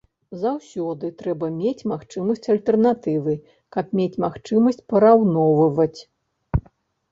[0.43, 3.35] Заўсёды трэба мець магчымасць альтэрнатывы,
[3.77, 5.99] каб мець магчымасць параўноўваць.